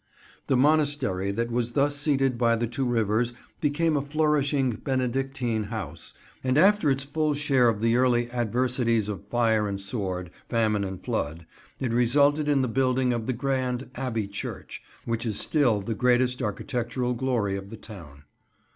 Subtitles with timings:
[0.47, 6.15] The monastery that was thus seated by the two rivers became a flourishing Benedictine house,
[6.43, 10.99] and after its full share of the early adversities of fire and sword, famine and
[11.03, 11.45] flood,
[11.79, 16.41] it resulted in the building of the grand Abbey church, which is still the greatest
[16.41, 18.23] architectural glory of the town.